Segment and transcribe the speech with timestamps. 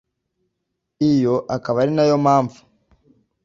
[1.11, 2.59] Iyo akaba ari nayo mpamvu